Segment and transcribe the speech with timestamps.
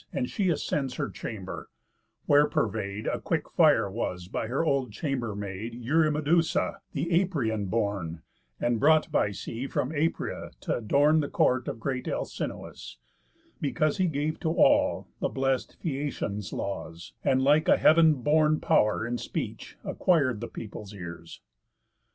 [0.11, 1.69] And she ascends her chamber;
[2.25, 8.23] where purvey'd A quick fire was by her old chamber maid, Eurymedusa, th' Aperæan born,
[8.59, 12.97] And brought by sea from Apera t' adorn The court of great Alcinous,
[13.61, 19.05] because He gave to all the blest Phæacians laws, And, like a heav'n born pow'r
[19.05, 21.41] in speech, acquir'd The people's ears.